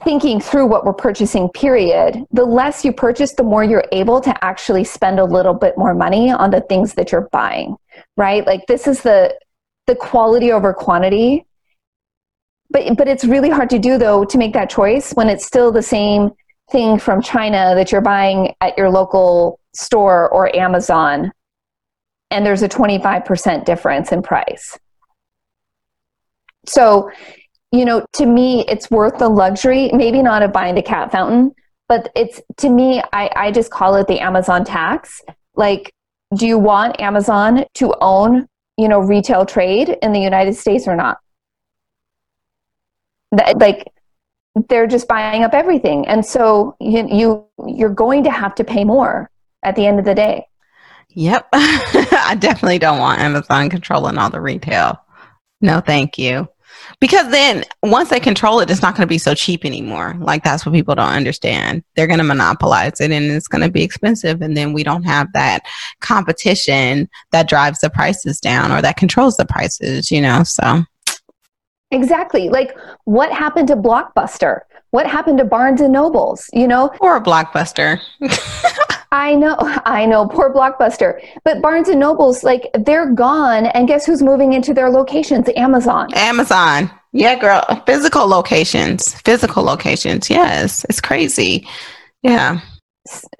thinking 0.04 0.40
through 0.40 0.66
what 0.66 0.84
we're 0.84 0.92
purchasing 0.92 1.48
period 1.48 2.22
the 2.30 2.44
less 2.44 2.84
you 2.84 2.92
purchase 2.92 3.32
the 3.34 3.42
more 3.42 3.64
you're 3.64 3.86
able 3.90 4.20
to 4.20 4.44
actually 4.44 4.84
spend 4.84 5.18
a 5.18 5.24
little 5.24 5.54
bit 5.54 5.76
more 5.78 5.94
money 5.94 6.30
on 6.30 6.50
the 6.50 6.60
things 6.60 6.94
that 6.94 7.10
you're 7.10 7.28
buying 7.32 7.74
right? 8.16 8.46
Like 8.46 8.66
this 8.66 8.86
is 8.86 9.02
the 9.02 9.34
the 9.86 9.94
quality 9.94 10.52
over 10.52 10.72
quantity. 10.72 11.46
But 12.70 12.96
but 12.96 13.08
it's 13.08 13.24
really 13.24 13.50
hard 13.50 13.70
to 13.70 13.78
do 13.78 13.98
though 13.98 14.24
to 14.24 14.38
make 14.38 14.52
that 14.52 14.70
choice 14.70 15.12
when 15.12 15.28
it's 15.28 15.46
still 15.46 15.72
the 15.72 15.82
same 15.82 16.30
thing 16.70 16.98
from 16.98 17.22
china 17.22 17.72
that 17.74 17.90
you're 17.90 18.02
buying 18.02 18.54
at 18.60 18.76
your 18.76 18.90
local 18.90 19.58
store 19.74 20.28
or 20.28 20.54
amazon 20.54 21.32
and 22.30 22.44
there's 22.44 22.62
a 22.62 22.68
25% 22.68 23.64
difference 23.64 24.12
in 24.12 24.20
price. 24.20 24.78
So 26.66 27.10
you 27.72 27.84
know, 27.84 28.04
to 28.14 28.26
me, 28.26 28.64
it's 28.66 28.90
worth 28.90 29.18
the 29.18 29.28
luxury, 29.28 29.90
maybe 29.92 30.22
not 30.22 30.42
of 30.42 30.52
buying 30.52 30.78
a 30.78 30.82
cat 30.82 31.12
fountain, 31.12 31.54
but 31.88 32.10
it's 32.14 32.40
to 32.58 32.68
me, 32.68 33.02
I, 33.12 33.30
I 33.34 33.50
just 33.50 33.70
call 33.70 33.96
it 33.96 34.06
the 34.06 34.20
Amazon 34.20 34.64
tax. 34.64 35.20
Like, 35.54 35.92
do 36.36 36.46
you 36.46 36.58
want 36.58 37.00
Amazon 37.00 37.64
to 37.74 37.94
own, 38.00 38.46
you 38.76 38.88
know, 38.88 39.00
retail 39.00 39.44
trade 39.44 39.96
in 40.02 40.12
the 40.12 40.20
United 40.20 40.54
States 40.54 40.86
or 40.86 40.96
not? 40.96 41.18
That, 43.32 43.58
like, 43.58 43.86
they're 44.68 44.86
just 44.86 45.06
buying 45.06 45.44
up 45.44 45.52
everything. 45.52 46.06
And 46.06 46.24
so 46.24 46.74
you, 46.80 47.06
you 47.08 47.46
you're 47.66 47.90
going 47.90 48.24
to 48.24 48.30
have 48.30 48.54
to 48.56 48.64
pay 48.64 48.84
more 48.84 49.30
at 49.62 49.76
the 49.76 49.86
end 49.86 49.98
of 49.98 50.04
the 50.04 50.14
day. 50.14 50.46
Yep. 51.10 51.48
I 51.52 52.36
definitely 52.38 52.78
don't 52.78 52.98
want 52.98 53.20
Amazon 53.20 53.68
controlling 53.70 54.18
all 54.18 54.30
the 54.30 54.40
retail. 54.40 55.02
No, 55.60 55.80
thank 55.80 56.18
you 56.18 56.48
because 57.00 57.30
then 57.30 57.64
once 57.82 58.10
they 58.10 58.20
control 58.20 58.60
it, 58.60 58.70
it's 58.70 58.82
not 58.82 58.94
going 58.94 59.06
to 59.06 59.08
be 59.10 59.18
so 59.18 59.34
cheap 59.34 59.64
anymore. 59.64 60.16
Like 60.18 60.44
that's 60.44 60.64
what 60.64 60.72
people 60.72 60.94
don't 60.94 61.12
understand. 61.12 61.82
They're 61.94 62.06
going 62.06 62.18
to 62.18 62.24
monopolize 62.24 63.00
it 63.00 63.10
and 63.10 63.26
it's 63.26 63.48
going 63.48 63.62
to 63.62 63.70
be 63.70 63.82
expensive. 63.82 64.42
And 64.42 64.56
then 64.56 64.72
we 64.72 64.82
don't 64.82 65.04
have 65.04 65.32
that 65.34 65.62
competition 66.00 67.08
that 67.32 67.48
drives 67.48 67.80
the 67.80 67.90
prices 67.90 68.40
down 68.40 68.72
or 68.72 68.82
that 68.82 68.96
controls 68.96 69.36
the 69.36 69.46
prices, 69.46 70.10
you 70.10 70.20
know? 70.20 70.42
So. 70.42 70.84
Exactly. 71.90 72.48
Like 72.48 72.76
what 73.04 73.32
happened 73.32 73.68
to 73.68 73.76
Blockbuster? 73.76 74.60
What 74.90 75.06
happened 75.06 75.38
to 75.38 75.44
Barnes 75.44 75.80
and 75.80 75.92
Nobles? 75.92 76.48
You 76.52 76.66
know? 76.66 76.90
Or 77.00 77.16
a 77.16 77.20
Blockbuster. 77.20 78.00
I 79.10 79.34
know, 79.34 79.56
I 79.58 80.04
know, 80.04 80.26
poor 80.26 80.52
Blockbuster. 80.52 81.20
But 81.42 81.62
Barnes 81.62 81.88
and 81.88 81.98
Nobles, 81.98 82.44
like 82.44 82.68
they're 82.78 83.10
gone, 83.10 83.66
and 83.66 83.88
guess 83.88 84.04
who's 84.04 84.22
moving 84.22 84.52
into 84.52 84.74
their 84.74 84.90
locations? 84.90 85.48
Amazon. 85.56 86.12
Amazon. 86.14 86.90
Yeah, 87.12 87.38
girl. 87.38 87.62
Physical 87.86 88.26
locations. 88.26 89.14
Physical 89.22 89.62
locations. 89.62 90.28
Yes, 90.28 90.84
it's 90.90 91.00
crazy. 91.00 91.66
Yeah. 92.22 92.60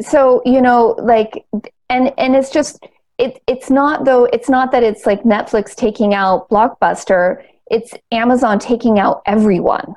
So 0.01 0.41
you 0.47 0.63
know, 0.63 0.97
like, 0.99 1.45
and 1.91 2.13
and 2.17 2.35
it's 2.35 2.51
just 2.51 2.87
it. 3.19 3.43
It's 3.47 3.69
not 3.69 4.07
though. 4.07 4.25
It's 4.25 4.49
not 4.49 4.73
that 4.73 4.83
it's 4.83 5.05
like 5.05 5.23
Netflix 5.25 5.75
taking 5.75 6.15
out 6.15 6.49
Blockbuster. 6.49 7.45
It's 7.71 7.93
Amazon 8.11 8.59
taking 8.59 8.99
out 8.99 9.21
everyone. 9.27 9.95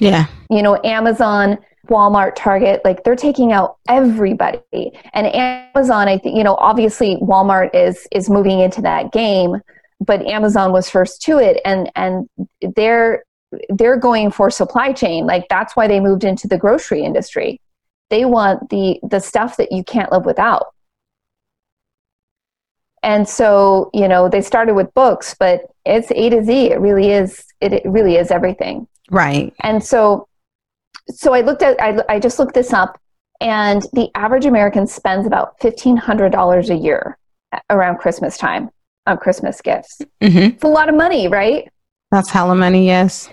Yeah. 0.00 0.26
You 0.48 0.62
know, 0.62 0.80
Amazon 0.82 1.58
Walmart, 1.88 2.34
Target, 2.34 2.80
like 2.84 3.04
they're 3.04 3.16
taking 3.16 3.52
out 3.52 3.76
everybody. 3.88 4.92
And 5.12 5.26
Amazon, 5.26 6.08
I 6.08 6.18
think, 6.18 6.36
you 6.36 6.44
know, 6.44 6.56
obviously 6.56 7.16
Walmart 7.16 7.70
is 7.74 8.06
is 8.10 8.28
moving 8.28 8.60
into 8.60 8.82
that 8.82 9.12
game, 9.12 9.56
but 10.00 10.26
Amazon 10.26 10.72
was 10.72 10.90
first 10.90 11.22
to 11.22 11.38
it 11.38 11.60
and 11.64 11.90
and 11.94 12.28
they're 12.74 13.24
they're 13.68 13.96
going 13.96 14.30
for 14.30 14.50
supply 14.50 14.92
chain. 14.92 15.26
Like 15.26 15.46
that's 15.48 15.76
why 15.76 15.88
they 15.88 16.00
moved 16.00 16.24
into 16.24 16.48
the 16.48 16.58
grocery 16.58 17.02
industry. 17.02 17.60
They 18.08 18.24
want 18.24 18.70
the 18.70 18.98
the 19.02 19.20
stuff 19.20 19.56
that 19.56 19.72
you 19.72 19.84
can't 19.84 20.12
live 20.12 20.24
without. 20.24 20.66
And 23.02 23.28
so, 23.28 23.90
you 23.94 24.08
know, 24.08 24.28
they 24.28 24.42
started 24.42 24.74
with 24.74 24.92
books, 24.94 25.34
but 25.38 25.62
it's 25.86 26.10
A 26.10 26.30
to 26.30 26.44
Z. 26.44 26.72
It 26.72 26.80
really 26.80 27.12
is 27.12 27.44
it, 27.60 27.72
it 27.72 27.82
really 27.84 28.16
is 28.16 28.30
everything. 28.30 28.86
Right. 29.10 29.54
And 29.60 29.82
so 29.82 30.28
so 31.08 31.34
I 31.34 31.40
looked 31.40 31.62
at, 31.62 31.80
I, 31.80 31.98
I 32.08 32.18
just 32.18 32.38
looked 32.38 32.54
this 32.54 32.72
up, 32.72 33.00
and 33.40 33.82
the 33.92 34.10
average 34.14 34.46
American 34.46 34.86
spends 34.86 35.26
about 35.26 35.58
$1,500 35.60 36.70
a 36.70 36.74
year 36.74 37.18
around 37.70 37.98
Christmas 37.98 38.36
time 38.36 38.70
on 39.06 39.18
Christmas 39.18 39.60
gifts. 39.60 39.98
Mm-hmm. 40.20 40.54
It's 40.54 40.64
a 40.64 40.68
lot 40.68 40.88
of 40.88 40.94
money, 40.94 41.28
right? 41.28 41.68
That's 42.10 42.30
hella 42.30 42.54
money, 42.54 42.86
yes. 42.86 43.30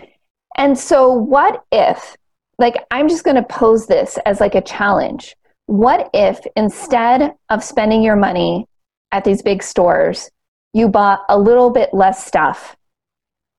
And 0.58 0.78
so, 0.78 1.12
what 1.12 1.64
if, 1.72 2.16
like, 2.58 2.76
I'm 2.90 3.10
just 3.10 3.24
going 3.24 3.36
to 3.36 3.44
pose 3.44 3.86
this 3.86 4.18
as 4.26 4.40
like 4.40 4.56
a 4.56 4.62
challenge. 4.62 5.36
What 5.68 6.10
if 6.14 6.40
instead 6.56 7.34
of 7.50 7.64
spending 7.64 8.02
your 8.02 8.16
money 8.16 8.68
at 9.12 9.24
these 9.24 9.42
big 9.42 9.64
stores, 9.64 10.30
you 10.74 10.88
bought 10.88 11.22
a 11.30 11.38
little 11.38 11.70
bit 11.70 11.94
less 11.94 12.26
stuff? 12.26 12.76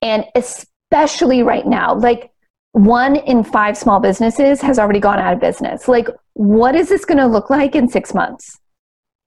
And 0.02 0.24
especially 0.34 1.42
right 1.42 1.66
now, 1.66 1.94
like, 1.94 2.30
one 2.72 3.16
in 3.16 3.42
five 3.42 3.76
small 3.76 3.98
businesses 3.98 4.60
has 4.60 4.78
already 4.78 5.00
gone 5.00 5.18
out 5.18 5.34
of 5.34 5.40
business. 5.40 5.88
Like, 5.88 6.08
what 6.34 6.76
is 6.76 6.88
this 6.88 7.04
going 7.04 7.18
to 7.18 7.26
look 7.26 7.50
like 7.50 7.74
in 7.74 7.88
six 7.88 8.14
months? 8.14 8.58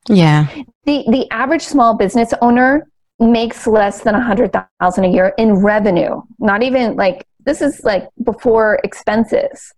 Yeah. 0.07 0.47
The 0.85 1.03
the 1.09 1.29
average 1.31 1.63
small 1.63 1.95
business 1.95 2.33
owner 2.41 2.87
makes 3.19 3.67
less 3.67 4.01
than 4.01 4.15
a 4.15 4.21
hundred 4.21 4.51
thousand 4.79 5.05
a 5.05 5.09
year 5.09 5.33
in 5.37 5.55
revenue. 5.55 6.21
Not 6.39 6.63
even 6.63 6.95
like 6.95 7.25
this 7.45 7.61
is 7.61 7.83
like 7.83 8.09
before 8.23 8.79
expenses. 8.83 9.73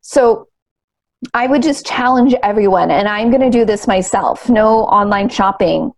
So 0.00 0.48
I 1.32 1.46
would 1.46 1.62
just 1.62 1.86
challenge 1.86 2.34
everyone, 2.42 2.90
and 2.90 3.08
I'm 3.08 3.30
going 3.30 3.40
to 3.40 3.50
do 3.50 3.64
this 3.64 3.86
myself. 3.86 4.48
No 4.48 4.80
online 4.80 5.28
shopping. 5.28 5.92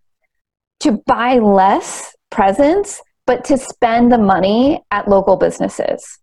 To 0.81 0.91
buy 1.07 1.39
less 1.39 2.15
presents, 2.29 3.01
but 3.25 3.43
to 3.45 3.57
spend 3.57 4.11
the 4.11 4.17
money 4.17 4.83
at 4.91 5.07
local 5.07 5.35
businesses. 5.35 6.19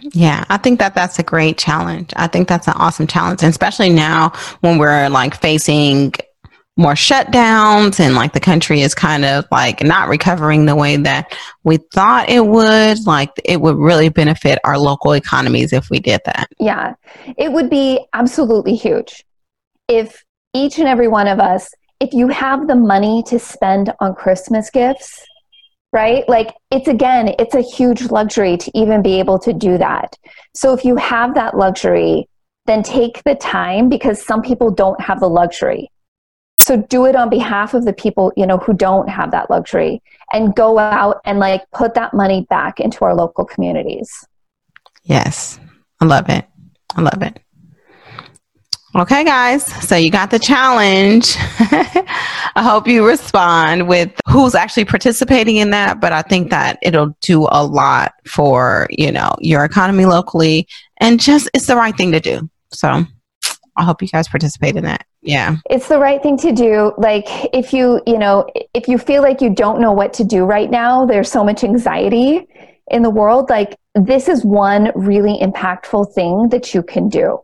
Yeah, 0.00 0.44
I 0.48 0.56
think 0.56 0.78
that 0.78 0.94
that's 0.94 1.18
a 1.18 1.22
great 1.22 1.58
challenge. 1.58 2.12
I 2.16 2.26
think 2.26 2.48
that's 2.48 2.66
an 2.66 2.74
awesome 2.76 3.06
challenge, 3.06 3.42
and 3.42 3.50
especially 3.50 3.90
now 3.90 4.32
when 4.60 4.78
we're 4.78 5.08
like 5.08 5.40
facing 5.40 6.12
more 6.76 6.92
shutdowns 6.92 8.00
and 8.00 8.14
like 8.14 8.32
the 8.32 8.40
country 8.40 8.82
is 8.82 8.94
kind 8.94 9.24
of 9.24 9.46
like 9.50 9.82
not 9.82 10.08
recovering 10.08 10.66
the 10.66 10.76
way 10.76 10.96
that 10.96 11.34
we 11.64 11.78
thought 11.94 12.28
it 12.28 12.46
would. 12.46 13.06
Like 13.06 13.30
it 13.44 13.60
would 13.60 13.76
really 13.76 14.10
benefit 14.10 14.58
our 14.64 14.78
local 14.78 15.12
economies 15.12 15.72
if 15.72 15.88
we 15.90 15.98
did 15.98 16.20
that. 16.26 16.48
Yeah, 16.60 16.94
it 17.38 17.50
would 17.50 17.70
be 17.70 18.06
absolutely 18.12 18.74
huge 18.74 19.24
if 19.88 20.22
each 20.52 20.78
and 20.78 20.88
every 20.88 21.08
one 21.08 21.28
of 21.28 21.40
us 21.40 21.70
if 22.00 22.12
you 22.12 22.28
have 22.28 22.66
the 22.66 22.74
money 22.74 23.22
to 23.26 23.38
spend 23.38 23.92
on 24.00 24.14
Christmas 24.14 24.70
gifts, 24.70 25.24
right? 25.92 26.28
Like 26.28 26.54
it's 26.70 26.88
again, 26.88 27.34
it's 27.38 27.54
a 27.54 27.62
huge 27.62 28.10
luxury 28.10 28.56
to 28.58 28.70
even 28.78 29.02
be 29.02 29.18
able 29.18 29.38
to 29.40 29.52
do 29.52 29.78
that. 29.78 30.16
So 30.54 30.74
if 30.74 30.84
you 30.84 30.96
have 30.96 31.34
that 31.34 31.56
luxury, 31.56 32.28
then 32.66 32.82
take 32.82 33.22
the 33.24 33.34
time 33.34 33.88
because 33.88 34.24
some 34.24 34.42
people 34.42 34.70
don't 34.70 35.00
have 35.00 35.20
the 35.20 35.28
luxury. 35.28 35.90
So 36.66 36.78
do 36.78 37.06
it 37.06 37.14
on 37.14 37.30
behalf 37.30 37.74
of 37.74 37.84
the 37.84 37.92
people, 37.92 38.32
you 38.36 38.44
know, 38.44 38.56
who 38.58 38.74
don't 38.74 39.08
have 39.08 39.30
that 39.30 39.48
luxury 39.48 40.02
and 40.32 40.52
go 40.52 40.80
out 40.80 41.20
and 41.24 41.38
like 41.38 41.62
put 41.70 41.94
that 41.94 42.12
money 42.12 42.44
back 42.50 42.80
into 42.80 43.04
our 43.04 43.14
local 43.14 43.44
communities. 43.44 44.10
Yes. 45.04 45.60
I 46.00 46.06
love 46.06 46.28
it. 46.28 46.44
I 46.96 47.02
love 47.02 47.22
it. 47.22 47.38
Okay, 48.96 49.22
guys. 49.22 49.64
So 49.86 49.94
you 49.94 50.10
got 50.10 50.32
the 50.32 50.40
challenge. 50.40 51.36
I 51.38 52.62
hope 52.64 52.88
you 52.88 53.06
respond 53.06 53.86
with 53.86 54.10
who's 54.28 54.56
actually 54.56 54.86
participating 54.86 55.58
in 55.58 55.70
that. 55.70 56.00
But 56.00 56.12
I 56.12 56.22
think 56.22 56.50
that 56.50 56.80
it'll 56.82 57.16
do 57.20 57.46
a 57.48 57.64
lot 57.64 58.14
for, 58.26 58.88
you 58.90 59.12
know, 59.12 59.36
your 59.38 59.64
economy 59.64 60.04
locally 60.04 60.66
and 60.96 61.20
just 61.20 61.48
it's 61.54 61.68
the 61.68 61.76
right 61.76 61.96
thing 61.96 62.10
to 62.10 62.18
do. 62.18 62.50
So 62.72 63.04
I 63.76 63.84
hope 63.84 64.02
you 64.02 64.08
guys 64.08 64.26
participate 64.26 64.74
in 64.74 64.82
that. 64.82 65.06
Yeah. 65.26 65.56
It's 65.68 65.88
the 65.88 65.98
right 65.98 66.22
thing 66.22 66.38
to 66.38 66.52
do. 66.52 66.92
Like 66.96 67.26
if 67.52 67.72
you, 67.72 68.00
you 68.06 68.18
know, 68.18 68.48
if 68.74 68.88
you 68.88 68.96
feel 68.96 69.22
like 69.22 69.40
you 69.40 69.50
don't 69.50 69.80
know 69.80 69.92
what 69.92 70.12
to 70.14 70.24
do 70.24 70.44
right 70.44 70.70
now, 70.70 71.04
there's 71.04 71.30
so 71.30 71.44
much 71.44 71.64
anxiety 71.64 72.46
in 72.90 73.02
the 73.02 73.10
world. 73.10 73.50
Like 73.50 73.76
this 73.94 74.28
is 74.28 74.44
one 74.44 74.92
really 74.94 75.38
impactful 75.40 76.14
thing 76.14 76.48
that 76.50 76.74
you 76.74 76.82
can 76.82 77.08
do 77.08 77.40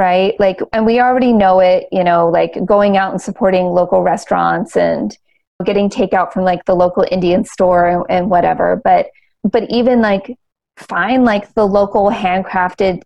right? 0.00 0.32
Like, 0.40 0.60
and 0.72 0.86
we 0.86 0.98
already 0.98 1.30
know 1.34 1.60
it, 1.60 1.86
you 1.92 2.02
know, 2.02 2.30
like 2.30 2.56
going 2.64 2.96
out 2.96 3.12
and 3.12 3.20
supporting 3.20 3.66
local 3.66 4.00
restaurants 4.00 4.74
and 4.74 5.14
getting 5.62 5.90
takeout 5.90 6.32
from 6.32 6.42
like 6.44 6.64
the 6.64 6.74
local 6.74 7.04
Indian 7.10 7.44
store 7.44 7.86
and, 7.86 8.04
and 8.08 8.30
whatever. 8.30 8.80
But, 8.82 9.08
but 9.44 9.70
even 9.70 10.00
like 10.00 10.38
find 10.78 11.26
like 11.26 11.52
the 11.52 11.66
local 11.66 12.10
handcrafted 12.10 13.02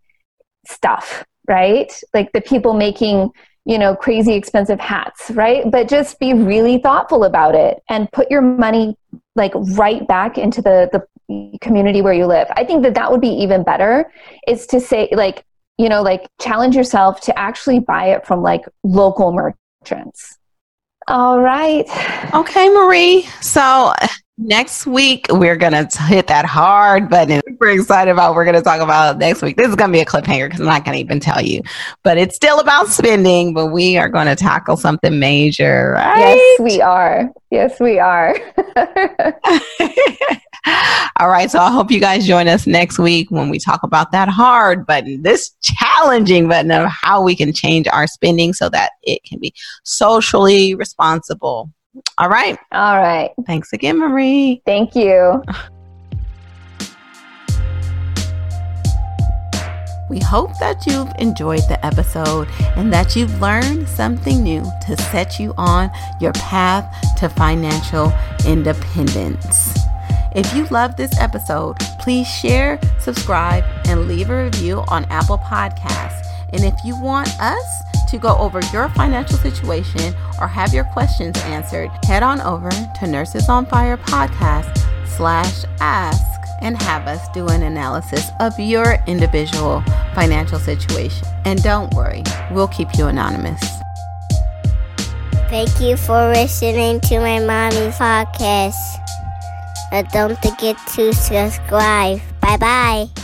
stuff, 0.69 1.25
right? 1.47 1.93
Like 2.13 2.33
the 2.33 2.41
people 2.41 2.75
making, 2.75 3.31
you 3.65 3.79
know, 3.79 3.95
crazy 3.95 4.35
expensive 4.35 4.81
hats, 4.81 5.31
right? 5.31 5.71
But 5.71 5.89
just 5.89 6.19
be 6.19 6.33
really 6.33 6.79
thoughtful 6.79 7.25
about 7.25 7.55
it 7.55 7.83
and 7.89 8.11
put 8.13 8.31
your 8.31 8.43
money 8.43 8.97
like 9.37 9.53
right 9.55 10.07
back 10.07 10.39
into 10.39 10.63
the, 10.63 10.89
the 10.93 11.59
community 11.61 12.03
where 12.03 12.13
you 12.13 12.27
live. 12.27 12.49
I 12.53 12.65
think 12.65 12.83
that 12.83 12.95
that 12.95 13.11
would 13.11 13.21
be 13.21 13.29
even 13.29 13.63
better 13.63 14.13
is 14.47 14.67
to 14.69 14.81
say 14.81 15.09
like 15.13 15.45
you 15.79 15.89
know, 15.89 16.03
like 16.03 16.29
challenge 16.41 16.77
yourself 16.77 17.21
to 17.23 17.39
actually 17.39 17.81
buy 17.81 18.07
it 18.07 18.27
from 18.27 18.43
like 18.43 18.65
local 18.83 19.33
merchants. 19.33 20.39
All 21.09 21.41
right. 21.41 21.85
Okay, 22.33 22.69
Marie. 22.69 23.23
So 23.41 23.93
next 24.37 24.87
week 24.87 25.27
we're 25.31 25.57
gonna 25.57 25.89
hit 26.07 26.27
that 26.27 26.45
hard 26.45 27.09
button. 27.09 27.41
We're 27.61 27.71
excited 27.71 28.11
about 28.11 28.31
what 28.31 28.37
we're 28.37 28.45
gonna 28.45 28.63
talk 28.63 28.81
about 28.81 29.19
next 29.19 29.43
week. 29.43 29.57
This 29.57 29.69
is 29.69 29.77
gonna 29.77 29.93
be 29.93 30.01
a 30.01 30.05
cliffhanger 30.05 30.47
because 30.47 30.61
I'm 30.61 30.67
not 30.67 30.85
gonna 30.85 30.99
even 30.99 31.21
tell 31.21 31.41
you, 31.41 31.63
but 32.03 32.19
it's 32.19 32.35
still 32.37 32.61
about 32.61 32.89
spending. 32.89 33.55
But 33.55 33.67
we 33.67 33.97
are 33.97 34.09
going 34.09 34.27
to 34.27 34.37
tackle 34.37 34.77
something 34.77 35.19
major, 35.19 35.93
right? 35.97 36.37
Yes, 36.37 36.61
we 36.61 36.81
are. 36.81 37.33
Yes, 37.51 37.81
we 37.81 37.99
are. 37.99 38.37
All 41.21 41.29
right. 41.29 41.51
So 41.51 41.59
I 41.59 41.71
hope 41.71 41.91
you 41.91 42.01
guys 42.01 42.27
join 42.27 42.49
us 42.49 42.67
next 42.67 42.99
week 42.99 43.31
when 43.31 43.51
we 43.51 43.59
talk 43.59 43.83
about 43.83 44.13
that 44.13 44.29
hard 44.29 44.87
button, 44.87 45.23
this 45.23 45.51
challenging 45.63 46.49
button 46.49 46.71
of 46.71 46.91
how 46.91 47.23
we 47.23 47.37
can 47.37 47.53
change 47.53 47.87
our 47.89 48.07
spending 48.07 48.53
so 48.53 48.69
that 48.71 48.93
it 49.03 49.23
can 49.25 49.39
be 49.39 49.53
socially 49.85 50.75
responsible. 50.75 51.71
All 52.19 52.29
right. 52.29 52.59
All 52.73 52.99
right. 52.99 53.31
Thanks 53.47 53.73
again, 53.73 53.99
Marie. 53.99 54.63
Thank 54.67 54.95
you. 54.95 55.43
We 60.11 60.21
hope 60.21 60.57
that 60.61 60.87
you've 60.87 61.11
enjoyed 61.19 61.67
the 61.67 61.85
episode 61.85 62.47
and 62.77 62.93
that 62.93 63.17
you've 63.17 63.41
learned 63.41 63.89
something 63.89 64.43
new 64.43 64.63
to 64.87 64.97
set 65.11 65.41
you 65.41 65.55
on 65.57 65.91
your 66.21 66.33
path 66.35 66.85
to 67.17 67.29
financial 67.31 68.13
independence. 68.47 69.77
If 70.37 70.55
you 70.55 70.67
love 70.67 70.97
this 70.97 71.19
episode, 71.19 71.79
please 72.01 72.29
share, 72.29 72.79
subscribe, 73.01 73.65
and 73.87 74.07
leave 74.07 74.31
a 74.31 74.45
review 74.45 74.85
on 74.89 75.05
Apple 75.07 75.39
Podcasts. 75.39 76.27
And 76.53 76.65
if 76.65 76.75
you 76.85 77.01
want 77.01 77.29
us 77.41 77.83
to 78.15 78.21
go 78.21 78.37
over 78.39 78.61
your 78.73 78.89
financial 78.91 79.37
situation 79.39 80.15
or 80.41 80.47
have 80.47 80.73
your 80.73 80.85
questions 80.85 81.37
answered, 81.47 81.91
head 82.05 82.23
on 82.23 82.41
over 82.43 82.71
to 82.71 83.07
Nurses 83.09 83.49
on 83.49 83.67
Fire 83.67 83.97
podcast 83.97 84.79
slash 85.17 85.65
ask 85.81 86.23
and 86.63 86.81
have 86.81 87.09
us 87.09 87.29
do 87.35 87.49
an 87.49 87.65
analysis 87.65 88.31
of 88.39 88.53
your 88.59 88.99
individual 89.09 89.83
financial 90.15 90.61
situation. 90.61 91.27
And 91.45 91.61
don't 91.65 91.93
worry, 91.93 92.23
we'll 92.53 92.69
keep 92.69 92.89
you 92.97 93.07
anonymous. 93.07 93.61
Thank 95.51 95.81
you 95.81 95.97
for 95.97 96.29
listening 96.29 97.01
to 97.01 97.19
my 97.19 97.41
mommy's 97.41 97.97
podcast. 97.97 98.75
And 99.91 100.09
don't 100.09 100.41
forget 100.41 100.77
to 100.95 101.13
subscribe. 101.13 102.21
Bye 102.41 102.57
bye. 102.59 103.24